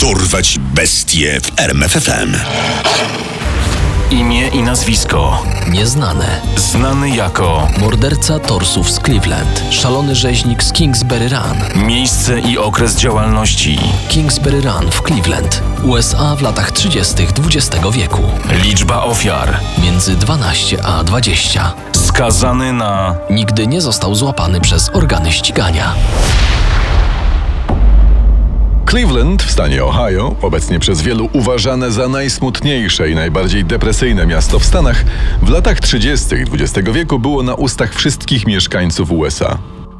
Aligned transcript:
Dorwać 0.00 0.58
bestie 0.74 1.40
w 1.40 1.60
RMFFM. 1.60 2.36
Imię 4.10 4.48
i 4.48 4.62
nazwisko. 4.62 5.42
Nieznane. 5.70 6.40
Znany 6.56 7.10
jako 7.10 7.68
Morderca 7.80 8.38
torsów 8.38 8.90
z 8.90 9.00
Cleveland. 9.00 9.62
Szalony 9.70 10.14
rzeźnik 10.14 10.62
z 10.62 10.72
Kingsbury 10.72 11.28
Run. 11.28 11.86
miejsce 11.86 12.40
i 12.40 12.58
okres 12.58 12.96
działalności. 12.96 13.78
Kingsbury 14.08 14.60
Run 14.60 14.90
w 14.90 15.02
Cleveland. 15.02 15.62
USA 15.84 16.36
w 16.36 16.42
latach 16.42 16.72
30. 16.72 17.14
XX 17.46 17.86
wieku. 17.92 18.22
Liczba 18.62 19.02
ofiar. 19.02 19.60
Między 19.82 20.16
12 20.16 20.84
a 20.84 21.04
20. 21.04 21.72
Skazany 21.92 22.72
na 22.72 23.14
Nigdy 23.30 23.66
nie 23.66 23.80
został 23.80 24.14
złapany 24.14 24.60
przez 24.60 24.90
organy 24.92 25.32
ścigania. 25.32 25.94
Cleveland 28.90 29.42
w 29.42 29.50
stanie 29.50 29.84
Ohio, 29.84 30.36
obecnie 30.42 30.78
przez 30.78 31.02
wielu 31.02 31.28
uważane 31.32 31.92
za 31.92 32.08
najsmutniejsze 32.08 33.10
i 33.10 33.14
najbardziej 33.14 33.64
depresyjne 33.64 34.26
miasto 34.26 34.58
w 34.58 34.64
Stanach, 34.64 35.04
w 35.42 35.48
latach 35.48 35.80
30. 35.80 36.26
XX 36.34 36.88
wieku 36.92 37.18
było 37.18 37.42
na 37.42 37.54
ustach 37.54 37.94
wszystkich 37.94 38.46
mieszkańców 38.46 39.10
USA. 39.10 39.58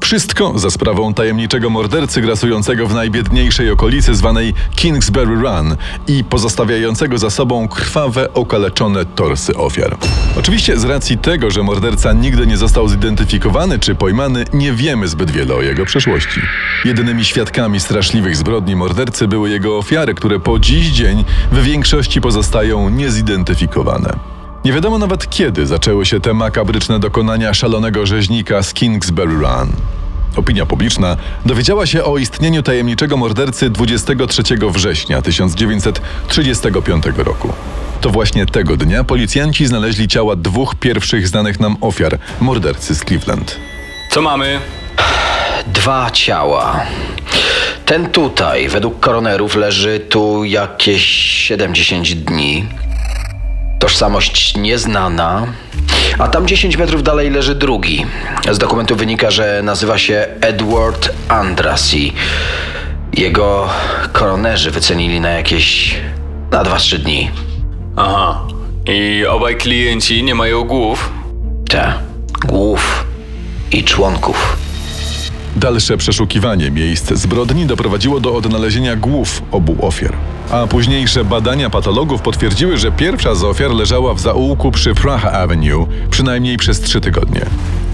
Wszystko 0.08 0.58
za 0.58 0.70
sprawą 0.70 1.14
tajemniczego 1.14 1.70
mordercy 1.70 2.20
grasującego 2.20 2.86
w 2.86 2.94
najbiedniejszej 2.94 3.70
okolicy 3.70 4.14
zwanej 4.14 4.54
Kingsbury 4.76 5.34
Run 5.34 5.76
i 6.06 6.24
pozostawiającego 6.24 7.18
za 7.18 7.30
sobą 7.30 7.68
krwawe, 7.68 8.34
okaleczone 8.34 9.04
torsy 9.04 9.56
ofiar. 9.56 9.96
Oczywiście 10.36 10.78
z 10.78 10.84
racji 10.84 11.18
tego, 11.18 11.50
że 11.50 11.62
morderca 11.62 12.12
nigdy 12.12 12.46
nie 12.46 12.56
został 12.56 12.88
zidentyfikowany 12.88 13.78
czy 13.78 13.94
pojmany, 13.94 14.44
nie 14.52 14.72
wiemy 14.72 15.08
zbyt 15.08 15.30
wiele 15.30 15.54
o 15.54 15.62
jego 15.62 15.84
przeszłości. 15.84 16.40
Jedynymi 16.84 17.24
świadkami 17.24 17.80
straszliwych 17.80 18.36
zbrodni 18.36 18.76
mordercy 18.76 19.28
były 19.28 19.50
jego 19.50 19.78
ofiary, 19.78 20.14
które 20.14 20.40
po 20.40 20.58
dziś 20.58 20.86
dzień 20.86 21.24
w 21.52 21.62
większości 21.62 22.20
pozostają 22.20 22.88
niezidentyfikowane. 22.88 24.18
Nie 24.64 24.72
wiadomo 24.72 24.98
nawet 24.98 25.30
kiedy 25.30 25.66
zaczęły 25.66 26.06
się 26.06 26.20
te 26.20 26.34
makabryczne 26.34 26.98
dokonania 26.98 27.54
szalonego 27.54 28.06
rzeźnika 28.06 28.62
z 28.62 28.74
Kingsbury 28.74 29.34
Run. 29.34 29.97
Opinia 30.38 30.66
publiczna 30.66 31.16
dowiedziała 31.46 31.86
się 31.86 32.04
o 32.04 32.18
istnieniu 32.18 32.62
tajemniczego 32.62 33.16
mordercy 33.16 33.70
23 33.70 34.42
września 34.70 35.22
1935 35.22 37.04
roku. 37.16 37.52
To 38.00 38.10
właśnie 38.10 38.46
tego 38.46 38.76
dnia 38.76 39.04
policjanci 39.04 39.66
znaleźli 39.66 40.08
ciała 40.08 40.36
dwóch 40.36 40.74
pierwszych 40.74 41.28
znanych 41.28 41.60
nam 41.60 41.76
ofiar 41.80 42.18
mordercy 42.40 42.94
z 42.94 43.04
Cleveland. 43.04 43.56
Co 44.10 44.22
mamy? 44.22 44.60
Dwa 45.66 46.10
ciała. 46.10 46.86
Ten 47.84 48.10
tutaj, 48.10 48.68
według 48.68 49.00
koronerów, 49.00 49.56
leży 49.56 50.00
tu 50.00 50.44
jakieś 50.44 51.04
70 51.48 52.08
dni. 52.08 52.66
Tożsamość 53.80 54.56
nieznana. 54.56 55.46
A 56.18 56.28
tam 56.28 56.46
10 56.46 56.76
metrów 56.76 57.02
dalej 57.02 57.30
leży 57.30 57.54
drugi. 57.54 58.06
Z 58.50 58.58
dokumentu 58.58 58.96
wynika, 58.96 59.30
że 59.30 59.60
nazywa 59.62 59.98
się 59.98 60.26
Edward 60.40 61.10
Andrassy. 61.28 61.98
Jego 63.12 63.68
koronerzy 64.12 64.70
wycenili 64.70 65.20
na 65.20 65.30
jakieś. 65.30 65.96
na 66.50 66.64
2-3 66.64 66.98
dni. 66.98 67.30
Aha. 67.96 68.46
I 68.86 69.26
obaj 69.26 69.56
klienci 69.56 70.22
nie 70.22 70.34
mają 70.34 70.64
głów? 70.64 71.10
Te. 71.68 71.92
Głów 72.44 73.04
i 73.72 73.84
członków. 73.84 74.56
Dalsze 75.58 75.96
przeszukiwanie 75.96 76.70
miejsc 76.70 77.12
zbrodni 77.12 77.66
doprowadziło 77.66 78.20
do 78.20 78.34
odnalezienia 78.34 78.96
głów 78.96 79.42
obu 79.50 79.86
ofiar. 79.86 80.12
A 80.50 80.66
późniejsze 80.66 81.24
badania 81.24 81.70
patologów 81.70 82.22
potwierdziły, 82.22 82.76
że 82.76 82.92
pierwsza 82.92 83.34
z 83.34 83.44
ofiar 83.44 83.70
leżała 83.70 84.14
w 84.14 84.20
zaułku 84.20 84.70
przy 84.70 84.94
Praha 84.94 85.32
Avenue 85.32 85.86
przynajmniej 86.10 86.56
przez 86.56 86.80
trzy 86.80 87.00
tygodnie. 87.00 87.40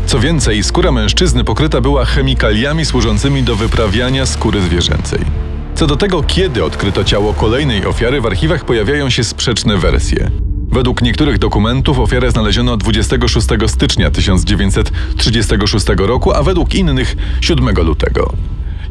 Co 0.06 0.18
więcej, 0.18 0.62
skóra 0.62 0.92
mężczyzny 0.92 1.44
pokryta 1.44 1.80
była 1.80 2.04
chemikaliami 2.04 2.84
służącymi 2.84 3.42
do 3.42 3.56
wyprawiania 3.56 4.26
skóry 4.26 4.60
zwierzęcej. 4.60 5.20
Co 5.74 5.86
do 5.86 5.96
tego, 5.96 6.22
kiedy 6.22 6.64
odkryto 6.64 7.04
ciało 7.04 7.34
kolejnej 7.34 7.86
ofiary, 7.86 8.20
w 8.20 8.26
archiwach 8.26 8.64
pojawiają 8.64 9.10
się 9.10 9.24
sprzeczne 9.24 9.76
wersje. 9.76 10.43
Według 10.74 11.02
niektórych 11.02 11.38
dokumentów 11.38 11.98
ofiarę 11.98 12.30
znaleziono 12.30 12.76
26 12.76 13.46
stycznia 13.66 14.10
1936 14.10 15.86
roku, 15.96 16.32
a 16.32 16.42
według 16.42 16.74
innych 16.74 17.16
7 17.40 17.74
lutego. 17.76 18.32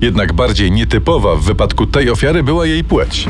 Jednak 0.01 0.33
bardziej 0.33 0.71
nietypowa 0.71 1.35
w 1.35 1.41
wypadku 1.41 1.87
tej 1.87 2.09
ofiary 2.09 2.43
była 2.43 2.65
jej 2.65 2.83
płeć. 2.83 3.27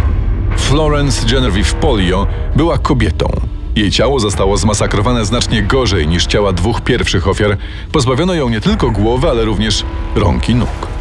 Florence 0.57 1.27
Genevieve 1.27 1.73
Polio 1.73 2.27
była 2.55 2.77
kobietą. 2.77 3.27
Jej 3.75 3.91
ciało 3.91 4.19
zostało 4.19 4.57
zmasakrowane 4.57 5.25
znacznie 5.25 5.63
gorzej 5.63 6.07
niż 6.07 6.25
ciała 6.25 6.53
dwóch 6.53 6.81
pierwszych 6.81 7.27
ofiar. 7.27 7.57
Pozbawiono 7.91 8.33
ją 8.33 8.49
nie 8.49 8.61
tylko 8.61 8.91
głowy, 8.91 9.29
ale 9.29 9.45
również 9.45 9.85
rąk 10.15 10.49
i 10.49 10.55
nóg. 10.55 10.92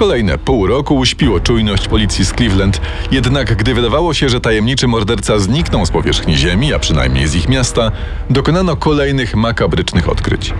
Kolejne 0.00 0.38
pół 0.38 0.66
roku 0.66 0.96
uśpiło 0.96 1.40
czujność 1.40 1.88
policji 1.88 2.24
z 2.24 2.32
Cleveland, 2.32 2.80
jednak 3.12 3.56
gdy 3.56 3.74
wydawało 3.74 4.14
się, 4.14 4.28
że 4.28 4.40
tajemniczy 4.40 4.86
morderca 4.86 5.38
zniknął 5.38 5.86
z 5.86 5.90
powierzchni 5.90 6.36
ziemi, 6.36 6.74
a 6.74 6.78
przynajmniej 6.78 7.28
z 7.28 7.34
ich 7.34 7.48
miasta, 7.48 7.92
dokonano 8.30 8.76
kolejnych 8.76 9.36
makabrycznych 9.36 10.08
odkryć. 10.08 10.54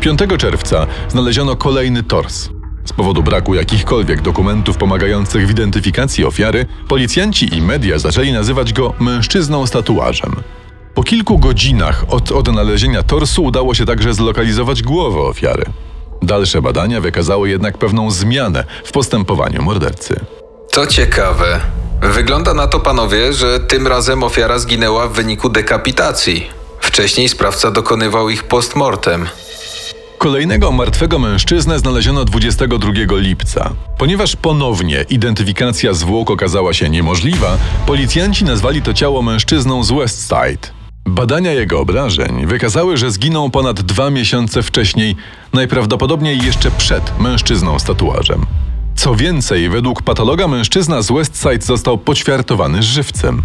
5 0.00 0.20
czerwca 0.38 0.86
znaleziono 1.08 1.56
kolejny 1.56 2.02
tors. 2.02 2.48
Z 2.84 2.92
powodu 2.92 3.22
braku 3.22 3.54
jakichkolwiek 3.54 4.22
dokumentów 4.22 4.76
pomagających 4.76 5.46
w 5.46 5.50
identyfikacji 5.50 6.24
ofiary, 6.24 6.66
policjanci 6.88 7.54
i 7.56 7.62
media 7.62 7.98
zaczęli 7.98 8.32
nazywać 8.32 8.72
go 8.72 8.94
mężczyzną 9.00 9.66
z 9.66 9.70
tatuażem. 9.70 10.36
Po 10.94 11.02
kilku 11.02 11.38
godzinach 11.38 12.04
od 12.08 12.32
odnalezienia 12.32 13.02
torsu 13.02 13.44
udało 13.44 13.74
się 13.74 13.86
także 13.86 14.14
zlokalizować 14.14 14.82
głowę 14.82 15.20
ofiary. 15.20 15.64
Dalsze 16.22 16.62
badania 16.62 17.00
wykazały 17.00 17.48
jednak 17.50 17.78
pewną 17.78 18.10
zmianę 18.10 18.64
w 18.84 18.92
postępowaniu 18.92 19.62
mordercy. 19.62 20.20
To 20.72 20.86
ciekawe. 20.86 21.60
Wygląda 22.02 22.54
na 22.54 22.66
to, 22.66 22.80
panowie, 22.80 23.32
że 23.32 23.60
tym 23.60 23.86
razem 23.86 24.22
ofiara 24.22 24.58
zginęła 24.58 25.08
w 25.08 25.12
wyniku 25.12 25.48
dekapitacji. 25.48 26.48
Wcześniej 26.80 27.28
sprawca 27.28 27.70
dokonywał 27.70 28.30
ich 28.30 28.44
postmortem. 28.44 29.28
Kolejnego 30.18 30.72
martwego 30.72 31.18
mężczyznę 31.18 31.78
znaleziono 31.78 32.24
22 32.24 32.92
lipca. 33.16 33.70
Ponieważ 33.98 34.36
ponownie 34.36 35.04
identyfikacja 35.10 35.92
zwłok 35.92 36.30
okazała 36.30 36.72
się 36.72 36.90
niemożliwa, 36.90 37.58
policjanci 37.86 38.44
nazwali 38.44 38.82
to 38.82 38.94
ciało 38.94 39.22
mężczyzną 39.22 39.84
z 39.84 39.92
West 39.92 40.28
Side. 40.28 40.83
Badania 41.06 41.52
jego 41.52 41.80
obrażeń 41.80 42.46
wykazały, 42.46 42.96
że 42.96 43.10
zginął 43.10 43.50
ponad 43.50 43.80
dwa 43.80 44.10
miesiące 44.10 44.62
wcześniej, 44.62 45.16
najprawdopodobniej 45.52 46.38
jeszcze 46.38 46.70
przed 46.70 47.18
mężczyzną 47.18 47.78
z 47.78 47.84
tatuażem. 47.84 48.46
Co 48.96 49.14
więcej, 49.14 49.68
według 49.68 50.02
patologa 50.02 50.48
mężczyzna 50.48 51.02
z 51.02 51.12
West 51.12 51.42
Side 51.42 51.66
został 51.66 51.98
poćwiartowany 51.98 52.82
żywcem. 52.82 53.42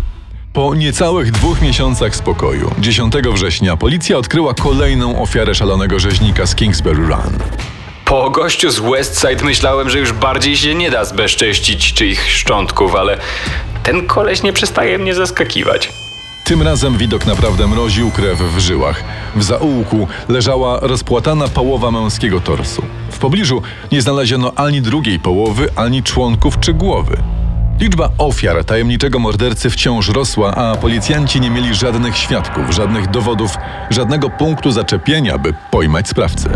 Po 0.54 0.76
niecałych 0.76 1.32
dwóch 1.32 1.62
miesiącach 1.62 2.16
spokoju, 2.16 2.72
10 2.80 3.14
września, 3.34 3.78
policja 3.78 4.18
odkryła 4.18 4.54
kolejną 4.54 5.22
ofiarę 5.22 5.56
szalonego 5.56 6.00
rzeźnika 6.00 6.46
z 6.46 6.56
Kingsbury 6.56 7.08
Run. 7.08 7.40
Po 8.06 8.30
gościu 8.30 8.72
z 8.72 8.80
Westside 8.80 9.46
myślałem, 9.46 9.90
że 9.90 10.00
już 10.00 10.14
bardziej 10.14 10.58
się 10.58 10.76
nie 10.76 10.92
da 10.92 11.06
zbezcześcić 11.06 11.94
czyich 11.94 12.32
szczątków, 12.32 12.96
ale 12.96 13.18
ten 13.84 14.08
koleś 14.08 14.44
nie 14.44 14.54
przestaje 14.54 15.00
mnie 15.00 15.16
zaskakiwać. 15.16 15.99
Tym 16.50 16.62
razem 16.62 16.98
widok 16.98 17.26
naprawdę 17.26 17.68
mroził 17.68 18.12
krew 18.12 18.42
w 18.42 18.60
żyłach. 18.60 19.04
W 19.36 19.44
zaułku 19.44 20.08
leżała 20.30 20.80
rozpłatana 20.80 21.48
połowa 21.48 21.92
męskiego 21.92 22.40
torsu. 22.40 22.84
W 23.12 23.18
pobliżu 23.18 23.62
nie 23.92 24.02
znaleziono 24.02 24.52
ani 24.56 24.82
drugiej 24.82 25.20
połowy, 25.20 25.70
ani 25.76 26.04
członków 26.04 26.60
czy 26.60 26.74
głowy. 26.74 27.18
Liczba 27.80 28.10
ofiar 28.18 28.66
tajemniczego 28.66 29.20
mordercy 29.20 29.70
wciąż 29.70 30.10
rosła, 30.10 30.56
a 30.56 30.76
policjanci 30.76 31.42
nie 31.42 31.50
mieli 31.50 31.76
żadnych 31.76 32.18
świadków, 32.18 32.72
żadnych 32.72 33.08
dowodów, 33.08 33.56
żadnego 33.90 34.30
punktu 34.30 34.72
zaczepienia, 34.72 35.38
by 35.38 35.54
pojmać 35.72 36.08
sprawcę. 36.08 36.50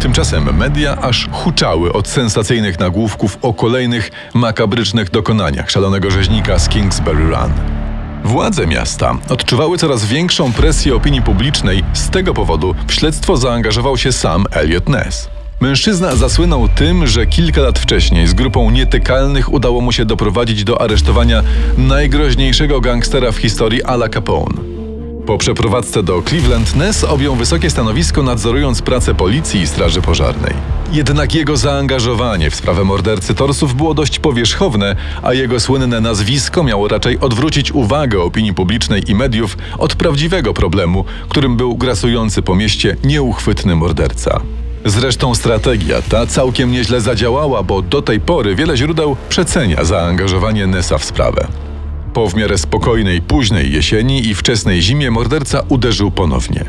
Tymczasem 0.00 0.56
media 0.56 0.96
aż 0.96 1.28
huczały 1.32 1.92
od 1.92 2.08
sensacyjnych 2.08 2.78
nagłówków 2.78 3.38
o 3.42 3.54
kolejnych 3.54 4.10
makabrycznych 4.34 5.10
dokonaniach 5.10 5.70
szalonego 5.70 6.10
rzeźnika 6.10 6.58
z 6.58 6.68
Kingsbury 6.68 7.24
Run. 7.24 7.85
Władze 8.26 8.66
miasta 8.66 9.18
odczuwały 9.28 9.78
coraz 9.78 10.04
większą 10.04 10.52
presję 10.52 10.94
opinii 10.94 11.22
publicznej. 11.22 11.84
Z 11.92 12.10
tego 12.10 12.34
powodu 12.34 12.74
w 12.86 12.94
śledztwo 12.94 13.36
zaangażował 13.36 13.96
się 13.96 14.12
sam 14.12 14.44
Elliot 14.50 14.88
Ness. 14.88 15.28
Mężczyzna 15.60 16.16
zasłynął 16.16 16.68
tym, 16.68 17.06
że 17.06 17.26
kilka 17.26 17.60
lat 17.60 17.78
wcześniej 17.78 18.26
z 18.26 18.34
grupą 18.34 18.70
nietykalnych 18.70 19.52
udało 19.52 19.80
mu 19.80 19.92
się 19.92 20.04
doprowadzić 20.04 20.64
do 20.64 20.80
aresztowania 20.80 21.42
najgroźniejszego 21.78 22.80
gangstera 22.80 23.32
w 23.32 23.36
historii 23.36 23.82
Ala 23.82 24.08
Capone. 24.08 24.75
Po 25.26 25.38
przeprowadzce 25.38 26.02
do 26.02 26.22
Cleveland 26.22 26.76
Ness 26.76 27.04
objął 27.04 27.36
wysokie 27.36 27.70
stanowisko 27.70 28.22
nadzorując 28.22 28.82
pracę 28.82 29.14
policji 29.14 29.60
i 29.60 29.66
straży 29.66 30.02
pożarnej. 30.02 30.54
Jednak 30.92 31.34
jego 31.34 31.56
zaangażowanie 31.56 32.50
w 32.50 32.54
sprawę 32.54 32.84
mordercy 32.84 33.34
torsów 33.34 33.74
było 33.74 33.94
dość 33.94 34.18
powierzchowne, 34.18 34.96
a 35.22 35.32
jego 35.34 35.60
słynne 35.60 36.00
nazwisko 36.00 36.62
miało 36.62 36.88
raczej 36.88 37.20
odwrócić 37.20 37.72
uwagę 37.72 38.22
opinii 38.22 38.54
publicznej 38.54 39.10
i 39.10 39.14
mediów 39.14 39.56
od 39.78 39.94
prawdziwego 39.94 40.54
problemu, 40.54 41.04
którym 41.28 41.56
był 41.56 41.76
grasujący 41.76 42.42
po 42.42 42.54
mieście 42.54 42.96
nieuchwytny 43.04 43.74
morderca. 43.76 44.40
Zresztą 44.84 45.34
strategia 45.34 46.02
ta 46.02 46.26
całkiem 46.26 46.72
nieźle 46.72 47.00
zadziałała, 47.00 47.62
bo 47.62 47.82
do 47.82 48.02
tej 48.02 48.20
pory 48.20 48.54
wiele 48.54 48.76
źródeł 48.76 49.16
przecenia 49.28 49.84
zaangażowanie 49.84 50.66
Nessa 50.66 50.98
w 50.98 51.04
sprawę. 51.04 51.65
Po 52.16 52.28
w 52.28 52.34
miarę 52.34 52.58
spokojnej 52.58 53.22
późnej 53.22 53.72
jesieni 53.72 54.26
i 54.26 54.34
wczesnej 54.34 54.82
zimie 54.82 55.10
morderca 55.10 55.62
uderzył 55.68 56.10
ponownie. 56.10 56.64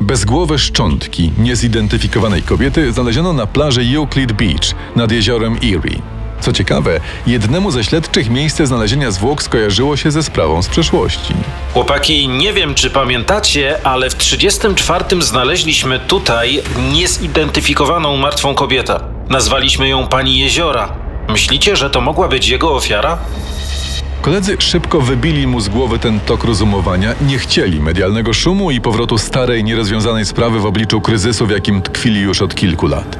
Bezgłowe 0.00 0.58
szczątki 0.58 1.32
niezidentyfikowanej 1.38 2.42
kobiety 2.42 2.92
znaleziono 2.92 3.32
na 3.32 3.46
plaży 3.46 3.82
Euclid 3.96 4.32
Beach 4.32 4.74
nad 4.96 5.12
jeziorem 5.12 5.56
Erie. 5.56 6.02
Co 6.40 6.52
ciekawe, 6.52 7.00
jednemu 7.26 7.70
ze 7.70 7.84
śledczych 7.84 8.30
miejsce 8.30 8.66
znalezienia 8.66 9.10
zwłok 9.10 9.42
skojarzyło 9.42 9.96
się 9.96 10.10
ze 10.10 10.22
sprawą 10.22 10.62
z 10.62 10.68
przeszłości. 10.68 11.34
Chłopaki, 11.72 12.28
nie 12.28 12.52
wiem 12.52 12.74
czy 12.74 12.90
pamiętacie, 12.90 13.86
ale 13.86 14.10
w 14.10 14.16
34 14.16 15.22
znaleźliśmy 15.22 16.00
tutaj 16.00 16.62
niezidentyfikowaną 16.92 18.16
martwą 18.16 18.54
kobietę. 18.54 19.00
Nazwaliśmy 19.28 19.88
ją 19.88 20.06
Pani 20.06 20.38
Jeziora. 20.38 20.92
Myślicie, 21.28 21.76
że 21.76 21.90
to 21.90 22.00
mogła 22.00 22.28
być 22.28 22.48
jego 22.48 22.74
ofiara? 22.74 23.18
Koledzy 24.22 24.56
szybko 24.58 25.00
wybili 25.00 25.46
mu 25.46 25.60
z 25.60 25.68
głowy 25.68 25.98
ten 25.98 26.20
tok 26.20 26.44
rozumowania, 26.44 27.14
nie 27.26 27.38
chcieli 27.38 27.80
medialnego 27.80 28.32
szumu 28.32 28.70
i 28.70 28.80
powrotu 28.80 29.18
starej, 29.18 29.64
nierozwiązanej 29.64 30.26
sprawy 30.26 30.60
w 30.60 30.66
obliczu 30.66 31.00
kryzysu, 31.00 31.46
w 31.46 31.50
jakim 31.50 31.82
tkwili 31.82 32.20
już 32.20 32.42
od 32.42 32.54
kilku 32.54 32.86
lat. 32.86 33.18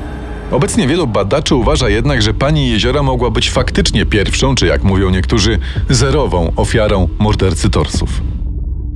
Obecnie 0.51 0.87
wielu 0.87 1.07
badaczy 1.07 1.55
uważa 1.55 1.89
jednak, 1.89 2.23
że 2.23 2.35
pani 2.35 2.71
Jeziora 2.71 3.03
mogła 3.03 3.31
być 3.31 3.51
faktycznie 3.51 4.07
pierwszą, 4.07 4.55
czy 4.55 4.67
jak 4.67 4.83
mówią 4.83 5.11
niektórzy, 5.11 5.59
zerową 5.91 6.53
ofiarą 6.57 7.09
mordercy 7.19 7.71
torsów. 7.71 8.11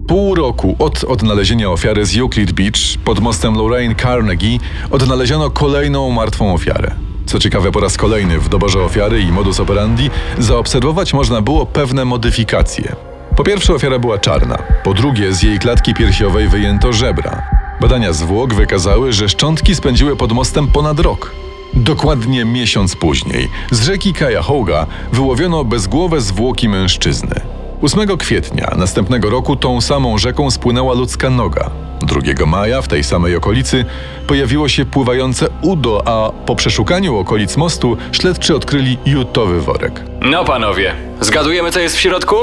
Pół 0.09 0.35
roku 0.35 0.77
od 0.79 1.05
odnalezienia 1.05 1.71
ofiary 1.71 2.07
z 2.07 2.19
Euclid 2.19 2.53
Beach 2.53 2.99
pod 3.05 3.21
mostem 3.21 3.55
Lorraine 3.55 3.95
Carnegie 3.95 4.59
odnaleziono 4.91 5.51
kolejną 5.51 6.11
martwą 6.11 6.55
ofiarę. 6.55 7.04
Co 7.27 7.39
ciekawe, 7.39 7.73
po 7.73 7.81
raz 7.81 7.97
kolejny 7.97 8.39
w 8.39 8.49
doborze 8.49 8.83
ofiary 8.83 9.21
i 9.21 9.33
modus 9.33 9.61
operandi 9.61 10.11
zaobserwować 10.39 11.15
można 11.15 11.41
było 11.41 11.67
pewne 11.67 12.05
modyfikacje. 12.05 12.97
Po 13.37 13.45
pierwsze, 13.45 13.75
ofiara 13.75 13.99
była 13.99 14.19
czarna. 14.19 14.59
Po 14.85 14.95
drugie, 14.95 15.33
z 15.33 15.43
jej 15.43 15.59
klatki 15.59 15.95
piersiowej 15.95 16.49
wyjęto 16.49 16.93
żebra. 16.93 17.43
Badania 17.81 18.13
zwłok 18.13 18.55
wykazały, 18.55 19.13
że 19.13 19.29
szczątki 19.29 19.75
spędziły 19.75 20.17
pod 20.17 20.33
mostem 20.33 20.67
ponad 20.67 21.01
rok. 21.01 21.31
Dokładnie 21.75 22.45
miesiąc 22.45 22.97
później 22.97 23.49
z 23.71 23.83
rzeki 23.83 24.15
Cuyahoga 24.15 24.87
wyłowiono 25.13 25.65
bezgłowe 25.65 26.21
zwłoki 26.21 26.69
mężczyzny. 26.69 27.54
8 27.85 28.17
kwietnia 28.19 28.75
następnego 28.77 29.31
roku 29.31 29.57
tą 29.57 29.81
samą 29.81 30.19
rzeką 30.19 30.51
spłynęła 30.51 30.95
ludzka 30.95 31.31
noga. 31.31 31.71
2 32.03 32.47
maja 32.47 32.83
w 32.83 32.89
tej 32.89 33.05
samej 33.05 33.37
okolicy 33.37 33.85
pojawiło 34.27 34.69
się 34.69 34.85
pływające 34.85 35.47
udo, 35.63 36.03
a 36.07 36.33
po 36.47 36.57
przeszukaniu 36.57 37.17
okolic 37.17 37.57
mostu 37.57 37.97
śledczy 38.13 38.57
odkryli 38.57 38.99
jutowy 39.07 39.61
worek. 39.61 40.03
No 40.21 40.45
panowie, 40.45 40.95
zgadujemy 41.21 41.73
co 41.73 41.81
jest 41.81 41.97
w 41.97 42.01
środku? 42.01 42.37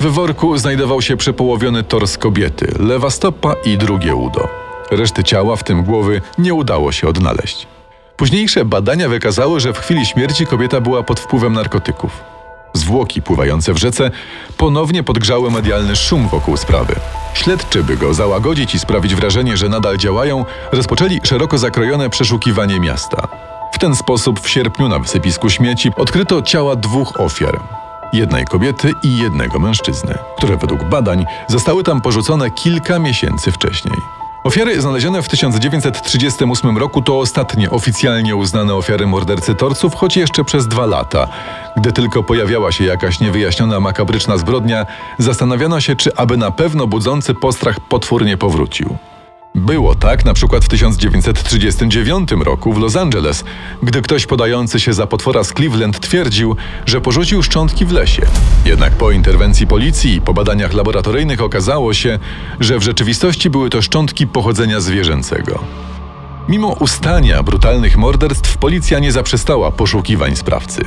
W 0.00 0.06
worku 0.06 0.58
znajdował 0.58 1.02
się 1.02 1.16
przepołowiony 1.16 1.82
tors 1.82 2.18
kobiety, 2.18 2.74
lewa 2.78 3.10
stopa 3.10 3.54
i 3.64 3.78
drugie 3.78 4.14
udo. 4.14 4.48
Reszty 4.90 5.24
ciała, 5.24 5.56
w 5.56 5.64
tym 5.64 5.82
głowy, 5.82 6.20
nie 6.38 6.54
udało 6.54 6.92
się 6.92 7.08
odnaleźć. 7.08 7.66
Późniejsze 8.16 8.64
badania 8.64 9.08
wykazały, 9.08 9.60
że 9.60 9.72
w 9.72 9.78
chwili 9.78 10.06
śmierci 10.06 10.46
kobieta 10.46 10.80
była 10.80 11.02
pod 11.02 11.20
wpływem 11.20 11.52
narkotyków. 11.52 12.35
Zwłoki 12.76 13.22
pływające 13.22 13.74
w 13.74 13.76
rzece 13.76 14.10
ponownie 14.56 15.02
podgrzały 15.02 15.50
medialny 15.50 15.96
szum 15.96 16.28
wokół 16.28 16.56
sprawy. 16.56 16.94
Śledczy, 17.34 17.84
by 17.84 17.96
go 17.96 18.14
załagodzić 18.14 18.74
i 18.74 18.78
sprawić 18.78 19.14
wrażenie, 19.14 19.56
że 19.56 19.68
nadal 19.68 19.96
działają, 19.96 20.44
rozpoczęli 20.72 21.20
szeroko 21.24 21.58
zakrojone 21.58 22.10
przeszukiwanie 22.10 22.80
miasta. 22.80 23.28
W 23.72 23.78
ten 23.78 23.96
sposób 23.96 24.40
w 24.40 24.48
sierpniu 24.48 24.88
na 24.88 24.98
wysypisku 24.98 25.50
śmieci 25.50 25.90
odkryto 25.96 26.42
ciała 26.42 26.76
dwóch 26.76 27.20
ofiar. 27.20 27.60
Jednej 28.12 28.44
kobiety 28.44 28.92
i 29.02 29.16
jednego 29.18 29.58
mężczyzny, 29.58 30.18
które 30.36 30.56
według 30.56 30.84
badań 30.84 31.24
zostały 31.48 31.84
tam 31.84 32.00
porzucone 32.00 32.50
kilka 32.50 32.98
miesięcy 32.98 33.52
wcześniej. 33.52 33.96
Ofiary 34.46 34.80
znalezione 34.80 35.22
w 35.22 35.28
1938 35.28 36.78
roku 36.78 37.02
to 37.02 37.18
ostatnie 37.18 37.70
oficjalnie 37.70 38.36
uznane 38.36 38.74
ofiary 38.74 39.06
mordercy 39.06 39.54
torców, 39.54 39.94
choć 39.94 40.16
jeszcze 40.16 40.44
przez 40.44 40.68
dwa 40.68 40.86
lata. 40.86 41.28
Gdy 41.76 41.92
tylko 41.92 42.22
pojawiała 42.22 42.72
się 42.72 42.84
jakaś 42.84 43.20
niewyjaśniona 43.20 43.80
makabryczna 43.80 44.38
zbrodnia, 44.38 44.86
zastanawiano 45.18 45.80
się, 45.80 45.96
czy 45.96 46.16
aby 46.16 46.36
na 46.36 46.50
pewno 46.50 46.86
budzący 46.86 47.34
postrach 47.34 47.80
potwór 47.80 48.24
nie 48.24 48.36
powrócił. 48.36 48.96
Było 49.56 49.94
tak 49.94 50.24
na 50.24 50.34
przykład 50.34 50.64
w 50.64 50.68
1939 50.68 52.30
roku 52.44 52.72
w 52.72 52.78
Los 52.78 52.96
Angeles, 52.96 53.44
gdy 53.82 54.02
ktoś 54.02 54.26
podający 54.26 54.80
się 54.80 54.92
za 54.92 55.06
potwora 55.06 55.44
z 55.44 55.52
Cleveland 55.52 56.00
twierdził, 56.00 56.56
że 56.86 57.00
porzucił 57.00 57.42
szczątki 57.42 57.86
w 57.86 57.92
lesie. 57.92 58.22
Jednak 58.64 58.92
po 58.92 59.10
interwencji 59.10 59.66
policji 59.66 60.14
i 60.14 60.20
po 60.20 60.34
badaniach 60.34 60.72
laboratoryjnych 60.72 61.42
okazało 61.42 61.94
się, 61.94 62.18
że 62.60 62.78
w 62.78 62.82
rzeczywistości 62.82 63.50
były 63.50 63.70
to 63.70 63.82
szczątki 63.82 64.26
pochodzenia 64.26 64.80
zwierzęcego. 64.80 65.64
Mimo 66.48 66.68
ustania 66.68 67.42
brutalnych 67.42 67.96
morderstw, 67.96 68.56
policja 68.56 68.98
nie 68.98 69.12
zaprzestała 69.12 69.70
poszukiwań 69.70 70.36
sprawcy. 70.36 70.84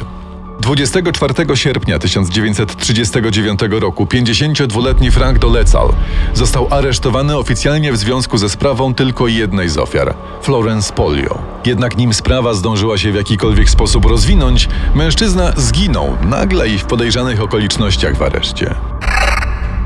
24 0.69 1.33
sierpnia 1.55 1.99
1939 1.99 3.59
roku 3.71 4.05
52-letni 4.05 5.11
Frank 5.11 5.39
Dolecal 5.39 5.93
został 6.33 6.67
aresztowany 6.69 7.37
oficjalnie 7.37 7.91
w 7.91 7.97
związku 7.97 8.37
ze 8.37 8.49
sprawą 8.49 8.93
tylko 8.93 9.27
jednej 9.27 9.69
z 9.69 9.77
ofiar 9.77 10.13
Florence 10.41 10.93
Polio. 10.93 11.41
Jednak 11.65 11.97
nim 11.97 12.13
sprawa 12.13 12.53
zdążyła 12.53 12.97
się 12.97 13.11
w 13.11 13.15
jakikolwiek 13.15 13.69
sposób 13.69 14.05
rozwinąć, 14.05 14.69
mężczyzna 14.95 15.53
zginął 15.57 16.17
nagle 16.21 16.69
i 16.69 16.77
w 16.77 16.85
podejrzanych 16.85 17.41
okolicznościach 17.41 18.17
w 18.17 18.21
areszcie. 18.21 18.75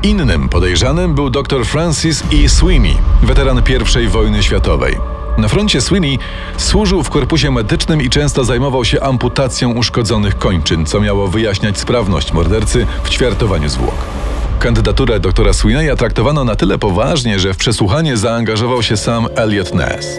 Innym 0.02 0.48
podejrzanym 0.48 1.14
był 1.14 1.30
dr 1.30 1.66
Francis 1.66 2.24
E. 2.32 2.48
Sweeney, 2.48 2.96
weteran 3.22 3.62
I 4.04 4.08
wojny 4.08 4.42
światowej. 4.42 5.23
Na 5.38 5.48
froncie 5.48 5.80
Sweeney 5.80 6.18
służył 6.56 7.02
w 7.02 7.10
korpusie 7.10 7.50
medycznym 7.50 8.02
i 8.02 8.10
często 8.10 8.44
zajmował 8.44 8.84
się 8.84 9.02
amputacją 9.02 9.72
uszkodzonych 9.72 10.38
kończyn, 10.38 10.86
co 10.86 11.00
miało 11.00 11.28
wyjaśniać 11.28 11.78
sprawność 11.78 12.32
mordercy 12.32 12.86
w 13.04 13.08
ćwiartowaniu 13.08 13.68
zwłok. 13.68 13.94
Kandydaturę 14.58 15.20
doktora 15.20 15.52
Sweeneya 15.52 15.96
traktowano 15.96 16.44
na 16.44 16.56
tyle 16.56 16.78
poważnie, 16.78 17.38
że 17.38 17.54
w 17.54 17.56
przesłuchanie 17.56 18.16
zaangażował 18.16 18.82
się 18.82 18.96
sam 18.96 19.26
Elliot 19.36 19.74
Ness. 19.74 20.18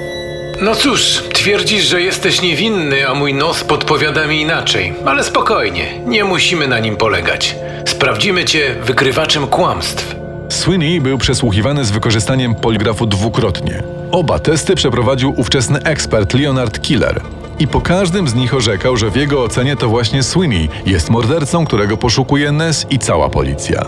No 0.62 0.76
cóż, 0.76 1.24
twierdzisz, 1.34 1.86
że 1.86 2.02
jesteś 2.02 2.42
niewinny, 2.42 3.10
a 3.10 3.14
mój 3.14 3.34
nos 3.34 3.64
podpowiada 3.64 4.28
mi 4.28 4.42
inaczej. 4.42 4.94
Ale 5.06 5.24
spokojnie, 5.24 6.00
nie 6.06 6.24
musimy 6.24 6.68
na 6.68 6.80
nim 6.80 6.98
polegać. 6.98 7.56
Sprawdzimy 7.88 8.46
cię 8.46 8.76
wykrywaczem 8.84 9.48
kłamstw. 9.48 10.16
Sweeney 10.50 11.02
był 11.02 11.18
przesłuchiwany 11.18 11.86
z 11.86 11.92
wykorzystaniem 11.92 12.56
poligrafu 12.56 13.06
dwukrotnie. 13.06 13.84
Oba 14.16 14.40
testy 14.40 14.76
przeprowadził 14.76 15.34
ówczesny 15.38 15.80
ekspert 15.84 16.34
Leonard 16.34 16.82
Killer. 16.82 17.22
I 17.60 17.68
po 17.68 17.82
każdym 17.82 18.28
z 18.28 18.36
nich 18.36 18.54
orzekał, 18.54 18.98
że 18.98 19.12
w 19.12 19.16
jego 19.16 19.44
ocenie 19.44 19.76
to 19.76 19.90
właśnie 19.90 20.24
Sweeney 20.24 20.70
jest 20.86 21.10
mordercą, 21.10 21.66
którego 21.66 21.98
poszukuje 21.98 22.52
Ness 22.52 22.86
i 22.90 23.00
cała 23.00 23.30
policja. 23.30 23.86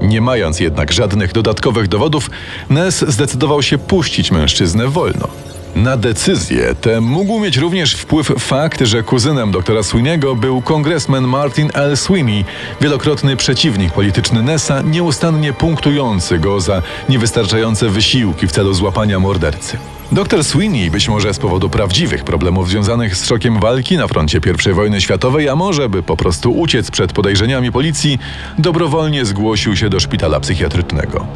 Nie 0.00 0.20
mając 0.20 0.60
jednak 0.60 0.92
żadnych 0.92 1.32
dodatkowych 1.32 1.88
dowodów, 1.88 2.30
Ness 2.70 3.04
zdecydował 3.08 3.62
się 3.62 3.78
puścić 3.78 4.30
mężczyznę 4.30 4.88
wolno. 4.88 5.28
Na 5.74 5.96
decyzję 5.96 6.74
tę 6.74 7.00
mógł 7.00 7.40
mieć 7.40 7.56
również 7.56 7.94
wpływ 7.94 8.32
fakt, 8.38 8.80
że 8.80 9.02
kuzynem 9.02 9.50
doktora 9.50 9.80
Sweeney'ego 9.80 10.36
był 10.36 10.62
kongresmen 10.62 11.24
Martin 11.24 11.70
L. 11.74 11.96
Sweeney, 11.96 12.44
wielokrotny 12.80 13.36
przeciwnik 13.36 13.92
polityczny 13.92 14.42
Nessa, 14.42 14.82
nieustannie 14.82 15.52
punktujący 15.52 16.38
go 16.38 16.60
za 16.60 16.82
niewystarczające 17.08 17.88
wysiłki 17.88 18.46
w 18.46 18.52
celu 18.52 18.74
złapania 18.74 19.20
mordercy. 19.20 19.78
Dr 20.12 20.44
Sweeney, 20.44 20.90
być 20.90 21.08
może 21.08 21.34
z 21.34 21.38
powodu 21.38 21.70
prawdziwych 21.70 22.24
problemów 22.24 22.68
związanych 22.68 23.16
z 23.16 23.28
szokiem 23.28 23.60
walki 23.60 23.96
na 23.96 24.08
froncie 24.08 24.40
I 24.70 24.72
wojny 24.72 25.00
światowej, 25.00 25.48
a 25.48 25.56
może 25.56 25.88
by 25.88 26.02
po 26.02 26.16
prostu 26.16 26.52
uciec 26.52 26.90
przed 26.90 27.12
podejrzeniami 27.12 27.72
policji, 27.72 28.18
dobrowolnie 28.58 29.24
zgłosił 29.24 29.76
się 29.76 29.88
do 29.88 30.00
szpitala 30.00 30.40
psychiatrycznego. 30.40 31.26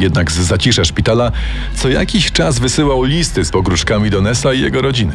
Jednak 0.00 0.32
z 0.32 0.38
zacisza 0.38 0.84
szpitala 0.84 1.32
co 1.74 1.88
jakiś 1.88 2.32
czas 2.32 2.58
wysyłał 2.58 3.04
listy 3.04 3.44
z 3.44 3.50
pogróżkami 3.50 4.10
do 4.10 4.20
Nessa 4.20 4.52
i 4.52 4.60
jego 4.60 4.82
rodziny. 4.82 5.12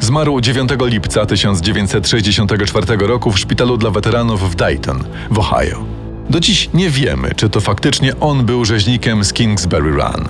Zmarł 0.00 0.40
9 0.40 0.70
lipca 0.80 1.26
1964 1.26 2.96
roku 3.06 3.32
w 3.32 3.38
szpitalu 3.38 3.76
dla 3.76 3.90
weteranów 3.90 4.50
w 4.50 4.54
Dayton, 4.54 5.04
w 5.30 5.38
Ohio. 5.38 5.84
Do 6.30 6.40
dziś 6.40 6.70
nie 6.74 6.90
wiemy, 6.90 7.34
czy 7.36 7.48
to 7.48 7.60
faktycznie 7.60 8.20
on 8.20 8.46
był 8.46 8.64
rzeźnikiem 8.64 9.24
z 9.24 9.32
Kingsbury 9.32 9.90
Run. 9.90 10.28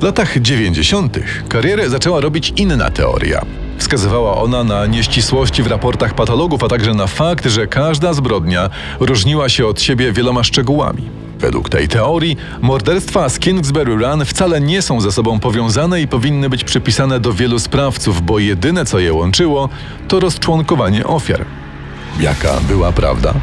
W 0.00 0.02
latach 0.02 0.38
90. 0.38 1.18
karierę 1.48 1.90
zaczęła 1.90 2.20
robić 2.20 2.52
inna 2.56 2.90
teoria. 2.90 3.44
Wskazywała 3.78 4.36
ona 4.36 4.64
na 4.64 4.86
nieścisłości 4.86 5.62
w 5.62 5.66
raportach 5.66 6.14
patologów, 6.14 6.64
a 6.64 6.68
także 6.68 6.94
na 6.94 7.06
fakt, 7.06 7.46
że 7.46 7.66
każda 7.66 8.12
zbrodnia 8.12 8.70
różniła 9.00 9.48
się 9.48 9.66
od 9.66 9.82
siebie 9.82 10.12
wieloma 10.12 10.44
szczegółami. 10.44 11.23
Według 11.44 11.68
tej 11.68 11.88
teorii 11.88 12.36
morderstwa 12.60 13.28
z 13.28 13.38
Kingsbury 13.38 13.96
Run 13.96 14.24
wcale 14.24 14.60
nie 14.60 14.82
są 14.82 15.00
ze 15.00 15.12
sobą 15.12 15.40
powiązane 15.40 16.00
i 16.00 16.08
powinny 16.08 16.48
być 16.48 16.64
przypisane 16.64 17.20
do 17.20 17.32
wielu 17.32 17.58
sprawców, 17.58 18.22
bo 18.22 18.38
jedyne 18.38 18.84
co 18.84 18.98
je 18.98 19.12
łączyło 19.12 19.68
to 20.08 20.20
rozczłonkowanie 20.20 21.06
ofiar. 21.06 21.44
Jaka 22.20 22.60
była 22.68 22.92
prawda? 22.92 23.34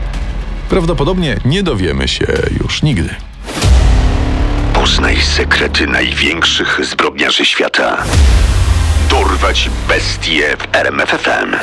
Prawdopodobnie 0.69 1.37
nie 1.45 1.63
dowiemy 1.63 2.07
się 2.07 2.25
już 2.61 2.83
nigdy. 2.83 3.09
Poznaj 4.73 5.21
sekrety 5.21 5.87
największych 5.87 6.79
zbrodniarzy 6.83 7.45
świata. 7.45 8.03
Dorwać 9.09 9.69
bestie 9.87 10.57
w 10.57 10.75
RMFFM. 10.75 11.55